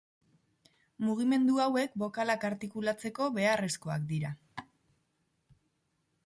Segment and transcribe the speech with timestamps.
[1.07, 4.33] Mugimendu hauek bokalak artikulatzeko beharrezkoak dira.